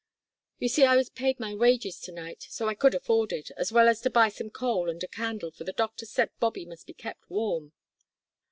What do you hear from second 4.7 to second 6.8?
and a candle, for the doctor said Bobby